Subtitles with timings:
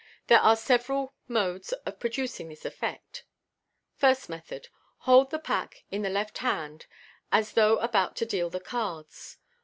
[0.25, 3.23] There are several modes of producing this effect
[3.93, 4.69] First Method.—
[5.05, 6.87] Hold the pack in the left hand,
[7.31, 9.37] as though about to deal the cards.